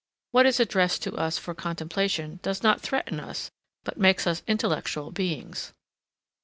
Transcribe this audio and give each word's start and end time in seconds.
What 0.31 0.47
is 0.47 0.59
addressed 0.59 1.03
to 1.03 1.13
us 1.15 1.37
for 1.37 1.53
contemplation 1.53 2.39
does 2.41 2.63
not 2.63 2.81
threaten 2.81 3.19
us 3.19 3.51
but 3.83 3.99
makes 3.99 4.25
us 4.25 4.41
intellectual 4.47 5.11
beings. 5.11 5.73